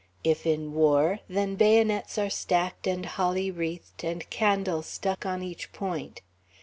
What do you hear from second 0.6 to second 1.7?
war, then